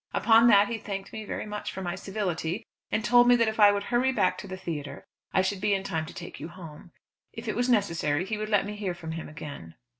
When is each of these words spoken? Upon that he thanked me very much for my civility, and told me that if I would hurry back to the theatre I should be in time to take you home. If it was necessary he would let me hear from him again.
Upon 0.15 0.47
that 0.47 0.67
he 0.67 0.79
thanked 0.79 1.13
me 1.13 1.25
very 1.25 1.45
much 1.45 1.71
for 1.71 1.83
my 1.83 1.93
civility, 1.93 2.65
and 2.91 3.05
told 3.05 3.27
me 3.27 3.35
that 3.35 3.47
if 3.47 3.59
I 3.59 3.71
would 3.71 3.83
hurry 3.83 4.11
back 4.11 4.35
to 4.39 4.47
the 4.47 4.57
theatre 4.57 5.05
I 5.31 5.43
should 5.43 5.61
be 5.61 5.75
in 5.75 5.83
time 5.83 6.07
to 6.07 6.13
take 6.15 6.39
you 6.39 6.47
home. 6.47 6.91
If 7.33 7.47
it 7.47 7.55
was 7.55 7.69
necessary 7.69 8.25
he 8.25 8.39
would 8.39 8.49
let 8.49 8.65
me 8.65 8.75
hear 8.75 8.95
from 8.95 9.11
him 9.11 9.29
again. 9.29 9.75